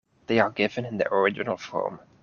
[0.25, 1.99] They are given in their original form.